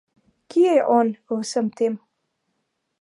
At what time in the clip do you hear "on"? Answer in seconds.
0.95-1.07